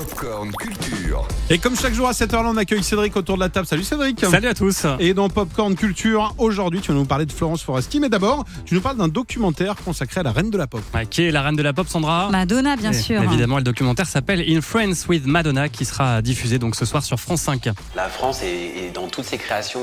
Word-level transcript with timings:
Popcorn 0.00 0.50
Culture. 0.52 1.28
Et 1.50 1.58
comme 1.58 1.76
chaque 1.76 1.92
jour 1.92 2.08
à 2.08 2.12
7h, 2.12 2.34
on 2.46 2.56
accueille 2.56 2.82
Cédric 2.82 3.14
autour 3.16 3.34
de 3.34 3.40
la 3.40 3.50
table. 3.50 3.66
Salut 3.66 3.84
Cédric. 3.84 4.24
Salut 4.24 4.46
à 4.46 4.54
tous. 4.54 4.86
Et 4.98 5.12
dans 5.12 5.28
Popcorn 5.28 5.74
Culture, 5.74 6.34
aujourd'hui, 6.38 6.80
tu 6.80 6.90
vas 6.90 6.94
nous 6.96 7.04
parler 7.04 7.26
de 7.26 7.32
Florence 7.32 7.62
Foresti. 7.62 8.00
Mais 8.00 8.08
d'abord, 8.08 8.46
tu 8.64 8.74
nous 8.74 8.80
parles 8.80 8.96
d'un 8.96 9.08
documentaire 9.08 9.74
consacré 9.76 10.20
à 10.20 10.22
la 10.22 10.32
reine 10.32 10.48
de 10.48 10.56
la 10.56 10.66
pop. 10.66 10.80
Ouais, 10.94 11.04
qui 11.04 11.24
est 11.24 11.30
la 11.30 11.42
reine 11.42 11.54
de 11.54 11.62
la 11.62 11.74
pop, 11.74 11.86
Sandra? 11.86 12.30
Madonna, 12.30 12.76
bien 12.76 12.92
Et, 12.92 12.98
sûr. 12.98 13.22
Évidemment, 13.22 13.58
le 13.58 13.62
documentaire 13.62 14.06
s'appelle 14.06 14.42
In 14.48 14.62
Friends 14.62 15.06
with 15.06 15.26
Madonna, 15.26 15.68
qui 15.68 15.84
sera 15.84 16.22
diffusé 16.22 16.58
donc 16.58 16.76
ce 16.76 16.86
soir 16.86 17.04
sur 17.04 17.20
France 17.20 17.42
5. 17.42 17.68
La 17.94 18.08
France 18.08 18.42
est, 18.42 18.86
est 18.86 18.94
dans 18.94 19.06
toutes 19.06 19.26
ses 19.26 19.36
créations. 19.36 19.80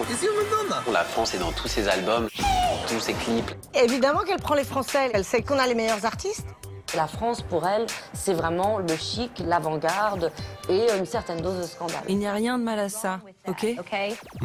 La 0.91 1.04
France 1.04 1.36
est 1.36 1.39
dans 1.39 1.52
tous 1.52 1.68
ses 1.68 1.88
albums, 1.89 2.27
tous 2.89 2.99
ses 2.99 3.13
clips. 3.13 3.52
Évidemment 3.75 4.21
qu'elle 4.27 4.39
prend 4.41 4.55
les 4.55 4.63
Français. 4.63 5.11
Elle 5.13 5.23
sait 5.23 5.43
qu'on 5.43 5.59
a 5.59 5.68
les 5.68 5.75
meilleurs 5.75 6.05
artistes. 6.05 6.47
La 6.95 7.07
France, 7.07 7.41
pour 7.41 7.67
elle, 7.67 7.85
c'est 8.13 8.33
vraiment 8.33 8.79
le 8.79 8.95
chic, 8.95 9.31
l'avant-garde 9.45 10.31
et 10.70 10.88
une 10.97 11.05
certaine 11.05 11.41
dose 11.41 11.61
de 11.61 11.67
scandale. 11.67 12.02
Il 12.07 12.17
n'y 12.17 12.27
a 12.27 12.34
rien 12.34 12.57
de 12.57 12.63
mal 12.63 12.79
à 12.79 12.89
ça, 12.89 13.20
ok? 13.48 13.67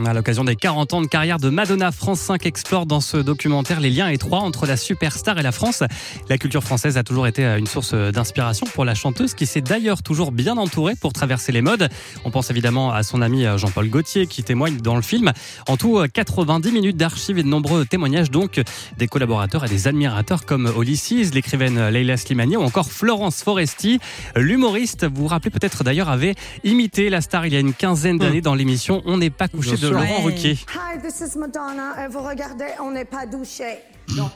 À 0.05 0.13
l'occasion 0.13 0.45
des 0.45 0.57
40 0.57 0.95
ans 0.95 1.03
de 1.03 1.07
carrière 1.07 1.39
de 1.39 1.51
Madonna, 1.51 1.93
France 1.93 2.21
5 2.21 2.45
explore 2.45 2.87
dans 2.87 3.01
ce 3.01 3.17
documentaire 3.17 3.81
les 3.81 3.91
liens 3.91 4.09
étroits 4.09 4.41
entre 4.41 4.67
la 4.67 4.77
superstar 4.77 5.39
et 5.39 5.43
la 5.43 5.53
France. 5.53 5.85
La 6.29 6.37
culture 6.37 6.63
française 6.63 6.99
a 6.99 7.05
toujours 7.05 7.27
été 7.27 7.45
une 7.45 7.67
source 7.67 7.95
d'inspiration 7.95 8.67
pour 8.67 8.85
la 8.85 8.95
chanteuse 8.95 9.35
qui 9.35 9.47
s'est 9.47 9.61
d'ailleurs 9.61 10.03
toujours 10.03 10.33
bien 10.33 10.57
entourée 10.57 10.95
pour 10.95 11.13
traverser 11.13 11.53
les 11.53 11.63
modes. 11.63 11.89
On 12.25 12.31
pense 12.31 12.51
évidemment 12.51 12.93
à 12.93 13.03
son 13.03 13.23
ami 13.23 13.45
Jean-Paul 13.57 13.89
Gaultier 13.89 14.27
qui 14.27 14.43
témoigne 14.43 14.79
dans 14.79 14.97
le 14.97 15.03
film. 15.03 15.33
En 15.69 15.77
tout, 15.77 16.05
90 16.13 16.73
minutes 16.73 16.97
d'archives 16.97 17.39
et 17.39 17.43
de 17.43 17.49
nombreux 17.49 17.85
témoignages 17.87 18.31
donc 18.31 18.61
des 18.99 19.07
collaborateurs 19.07 19.65
et 19.65 19.69
des 19.69 19.87
admirateurs 19.89 20.45
comme 20.45 20.67
Olysses, 20.67 21.33
l'écrivaine 21.35 21.89
Leila 21.89 22.17
Slimani 22.33 22.57
ou 22.57 22.63
encore 22.63 22.91
Florence 22.91 23.43
Foresti. 23.43 24.01
L'humoriste, 24.37 25.05
vous 25.05 25.23
vous 25.23 25.27
rappelez 25.27 25.51
peut-être 25.51 25.85
d'ailleurs, 25.85 26.09
avait 26.09 26.35
imité 26.65 27.11
la 27.11 27.21
star 27.21 27.45
il 27.47 27.53
y 27.53 27.57
a 27.57 27.61
une 27.61 27.75
quinzaine 27.75 28.17
d'années 28.17 28.41
dans 28.41 28.55
l'émission 28.55 29.03
On 29.05 29.19
n'est 29.19 29.31
pas 29.31 29.49
couché 29.49 29.77
de. 29.77 29.89
Laurent 29.89 30.03
Ouais. 30.03 30.23
Ruquier. 30.25 30.59
Hi, 30.75 30.99
this 31.01 31.21
is 31.21 31.39
Madonna. 31.39 32.05
Et 32.05 32.09
vous 32.09 32.23
regardez, 32.23 32.69
on 32.81 32.91
n'est 32.91 33.05
pas 33.05 33.27
douché. 33.27 33.79
Non, 34.17 34.31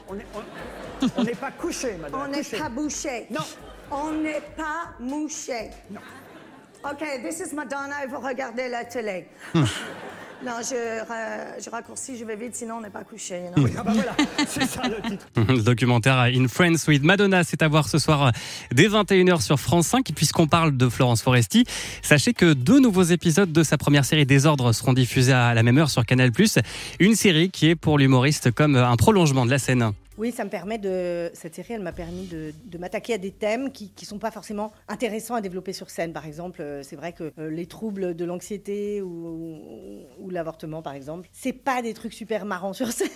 on 1.17 1.23
n'est 1.23 1.31
pas 1.31 1.51
couché, 1.51 1.95
madame. 1.99 2.21
On 2.23 2.27
n'est 2.27 2.43
pas 2.43 2.69
bouché. 2.69 3.25
Non. 3.31 3.41
On 3.91 4.11
n'est 4.11 4.41
pas 4.55 4.93
mouché. 4.99 5.71
Non. 5.91 5.99
OK, 6.83 7.03
this 7.23 7.39
is 7.39 7.55
Madonna 7.55 8.03
et 8.03 8.07
vous 8.07 8.19
regardez 8.19 8.69
la 8.69 8.85
télé. 8.85 9.27
non, 10.45 10.51
je, 10.61 10.99
ra- 11.07 11.59
je 11.63 11.69
raccourcis, 11.69 12.17
je 12.17 12.23
vais 12.25 12.35
vite, 12.35 12.55
sinon 12.55 12.75
on 12.77 12.81
n'est 12.81 12.89
pas 12.89 13.03
couché. 13.03 13.41
you 13.45 13.51
know. 13.63 13.67
Ah 13.77 13.83
bah 13.83 13.91
voilà, 13.93 14.11
c'est 14.47 14.65
ça 14.65 14.81
le 14.87 15.01
titre. 15.09 15.25
Le 15.35 15.61
documentaire 15.61 16.17
In 16.19 16.47
Friends 16.47 16.87
with 16.87 17.03
Madonna, 17.03 17.43
c'est 17.43 17.61
à 17.61 17.67
voir 17.67 17.87
ce 17.89 17.97
soir 17.99 18.31
dès 18.71 18.87
21h 18.87 19.41
sur 19.41 19.59
France 19.59 19.87
5. 19.87 20.09
Et 20.09 20.13
puisqu'on 20.13 20.47
parle 20.47 20.75
de 20.77 20.89
Florence 20.89 21.21
Foresti, 21.21 21.65
sachez 22.01 22.33
que 22.33 22.53
deux 22.53 22.79
nouveaux 22.79 23.03
épisodes 23.03 23.51
de 23.51 23.63
sa 23.63 23.77
première 23.77 24.05
série 24.05 24.25
Désordre 24.25 24.71
seront 24.73 24.93
diffusés 24.93 25.33
à 25.33 25.53
la 25.53 25.63
même 25.63 25.77
heure 25.77 25.89
sur 25.89 26.05
Canal+. 26.05 26.31
Une 26.99 27.15
série 27.15 27.49
qui 27.49 27.69
est 27.69 27.75
pour 27.75 27.97
l'humoriste 27.97 28.51
comme 28.51 28.75
un 28.75 28.95
prolongement 28.95 29.45
de 29.45 29.51
la 29.51 29.59
scène. 29.59 29.91
Oui, 30.17 30.31
ça 30.31 30.43
me 30.43 30.49
permet 30.49 30.79
de. 30.79 31.29
Cette 31.33 31.53
série, 31.53 31.73
elle 31.73 31.83
m'a 31.83 31.91
permis 31.91 32.25
de, 32.25 32.53
m'attaquer 32.77 33.13
à 33.13 33.17
des 33.17 33.31
thèmes 33.31 33.71
qui 33.71 33.91
ne 34.01 34.05
sont 34.05 34.17
pas 34.17 34.31
forcément 34.31 34.71
intéressants 34.87 35.35
à 35.35 35.41
développer 35.41 35.73
sur 35.73 35.89
scène. 35.89 36.11
Par 36.13 36.25
exemple, 36.25 36.61
euh, 36.61 36.81
c'est 36.83 36.95
vrai 36.95 37.13
que 37.13 37.31
euh, 37.39 37.49
les 37.51 37.67
troubles 37.67 38.15
de 38.15 38.25
l'anxiété 38.25 39.01
ou, 39.01 40.01
l'avortement, 40.29 40.81
par 40.81 40.93
exemple, 40.93 41.29
c'est 41.31 41.53
pas 41.53 41.81
des 41.81 41.93
trucs 41.93 42.13
super 42.13 42.45
marrants 42.45 42.73
sur 42.73 42.87
scène. 42.91 43.09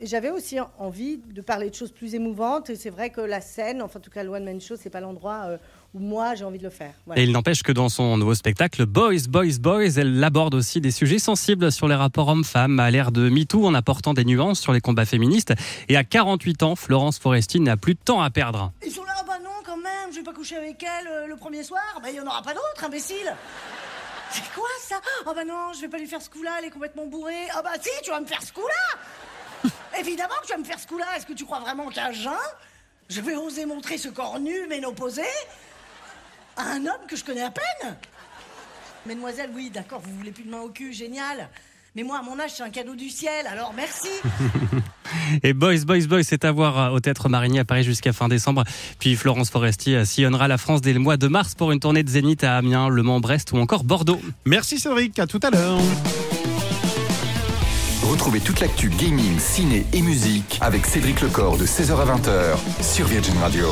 J'avais 0.00 0.30
aussi 0.30 0.58
en- 0.58 0.70
envie 0.78 1.18
de 1.18 1.40
parler 1.42 1.70
de 1.70 1.74
choses 1.74 1.92
plus 1.92 2.14
émouvantes. 2.14 2.74
C'est 2.74 2.90
vrai 2.90 3.10
que 3.10 3.20
la 3.20 3.40
scène, 3.40 3.82
enfin, 3.82 3.98
en 3.98 4.02
tout 4.02 4.10
cas, 4.10 4.22
le 4.24 4.30
One 4.30 4.44
Man 4.44 4.60
Show, 4.60 4.76
c'est 4.76 4.90
pas 4.90 5.00
l'endroit 5.00 5.42
euh, 5.46 5.58
où 5.94 5.98
moi 5.98 6.34
j'ai 6.34 6.44
envie 6.44 6.58
de 6.58 6.64
le 6.64 6.70
faire. 6.70 6.94
Et 7.16 7.24
il 7.24 7.32
n'empêche 7.32 7.62
que 7.62 7.72
dans 7.72 7.88
son 7.88 8.16
nouveau 8.16 8.34
spectacle 8.34 8.86
Boys, 8.86 9.26
Boys, 9.28 9.58
Boys, 9.60 9.96
elle 9.96 10.22
aborde 10.22 10.54
aussi 10.54 10.80
des 10.80 10.90
sujets 10.90 11.18
sensibles 11.18 11.72
sur 11.72 11.88
les 11.88 11.94
rapports 11.94 12.28
hommes-femmes 12.28 12.78
à 12.80 12.90
l'ère 12.90 13.12
de 13.12 13.28
MeToo 13.28 13.66
en 13.66 13.74
apportant 13.74 14.14
des 14.14 14.24
nuances 14.24 14.60
sur 14.60 14.72
les 14.72 14.80
combats 14.80 15.04
féministes. 15.04 15.52
Et 15.90 15.96
à 15.96 16.04
48 16.04 16.62
ans, 16.62 16.76
Florence 16.76 17.18
Foresti 17.18 17.58
n'a 17.58 17.76
plus 17.76 17.94
de 17.94 17.98
temps 17.98 18.22
à 18.22 18.30
perdre. 18.30 18.72
Ils 18.86 18.92
sont 18.92 19.02
là, 19.02 19.12
ah 19.18 19.24
bah 19.26 19.40
non, 19.42 19.50
quand 19.66 19.76
même, 19.76 20.12
je 20.12 20.18
vais 20.18 20.22
pas 20.22 20.32
coucher 20.32 20.56
avec 20.56 20.80
elle 20.84 21.08
euh, 21.08 21.26
le 21.26 21.34
premier 21.34 21.64
soir. 21.64 21.82
Bah, 22.00 22.10
il 22.10 22.14
y 22.14 22.20
en 22.20 22.26
aura 22.28 22.42
pas 22.42 22.54
d'autres, 22.54 22.84
imbécile. 22.84 23.34
C'est 24.30 24.48
quoi 24.54 24.68
ça? 24.80 25.00
Oh 25.26 25.32
bah 25.34 25.44
non, 25.44 25.72
je 25.74 25.80
vais 25.80 25.88
pas 25.88 25.98
lui 25.98 26.06
faire 26.06 26.22
ce 26.22 26.30
coup-là, 26.30 26.52
elle 26.60 26.66
est 26.66 26.70
complètement 26.70 27.06
bourrée. 27.06 27.48
Ah 27.56 27.62
bah 27.62 27.72
si, 27.82 27.90
tu 28.04 28.10
vas 28.10 28.20
me 28.20 28.26
faire 28.26 28.40
ce 28.40 28.52
coup-là 28.52 29.68
Évidemment 29.98 30.34
que 30.40 30.46
tu 30.46 30.52
vas 30.52 30.58
me 30.58 30.64
faire 30.64 30.78
ce 30.78 30.86
coup-là. 30.86 31.06
Est-ce 31.16 31.26
que 31.26 31.32
tu 31.32 31.44
crois 31.44 31.58
vraiment 31.58 31.88
qu'à 31.88 32.12
jeun, 32.12 32.34
je 33.08 33.20
vais 33.20 33.34
oser 33.34 33.66
montrer 33.66 33.98
ce 33.98 34.10
corps 34.10 34.38
nu, 34.38 34.68
ménopausé, 34.68 35.26
à 36.56 36.70
un 36.70 36.86
homme 36.86 37.04
que 37.08 37.16
je 37.16 37.24
connais 37.24 37.42
à 37.42 37.50
peine? 37.50 37.96
Mesdemoiselles, 39.06 39.50
oui, 39.56 39.70
d'accord, 39.70 39.98
vous 39.98 40.14
voulez 40.14 40.30
plus 40.30 40.44
de 40.44 40.50
main 40.50 40.60
au 40.60 40.68
cul, 40.68 40.92
génial. 40.92 41.48
Mais 41.96 42.04
moi, 42.04 42.18
à 42.18 42.22
mon 42.22 42.38
âge, 42.38 42.52
c'est 42.54 42.62
un 42.62 42.70
cadeau 42.70 42.94
du 42.94 43.08
ciel, 43.08 43.46
alors 43.48 43.72
merci. 43.74 44.08
Et 45.42 45.52
Boys, 45.52 45.84
Boys, 45.84 46.06
Boys, 46.08 46.22
c'est 46.22 46.44
à 46.44 46.52
voir 46.52 46.92
au 46.92 47.00
Théâtre 47.00 47.28
Marigny 47.28 47.58
à 47.58 47.64
Paris 47.64 47.82
jusqu'à 47.82 48.12
fin 48.12 48.28
décembre. 48.28 48.62
Puis 49.00 49.16
Florence 49.16 49.50
Foresti 49.50 49.96
euh, 49.96 50.04
sillonnera 50.04 50.46
la 50.46 50.56
France 50.56 50.82
dès 50.82 50.92
le 50.92 51.00
mois 51.00 51.16
de 51.16 51.26
mars 51.26 51.56
pour 51.56 51.72
une 51.72 51.80
tournée 51.80 52.04
de 52.04 52.08
Zénith 52.08 52.44
à 52.44 52.56
Amiens, 52.56 52.88
Le 52.88 53.02
Mans, 53.02 53.18
Brest 53.18 53.50
ou 53.52 53.56
encore 53.56 53.82
Bordeaux. 53.82 54.20
Merci 54.44 54.78
Cédric, 54.78 55.18
à 55.18 55.26
tout 55.26 55.40
à 55.42 55.50
l'heure. 55.50 55.78
Retrouvez 58.04 58.40
toute 58.40 58.60
l'actu 58.60 58.88
gaming, 58.90 59.38
ciné 59.38 59.84
et 59.92 60.02
musique 60.02 60.58
avec 60.60 60.86
Cédric 60.86 61.20
Lecor 61.20 61.58
de 61.58 61.66
16h 61.66 61.92
à 61.92 62.16
20h 62.16 62.82
sur 62.82 63.06
Virgin 63.06 63.36
Radio. 63.38 63.66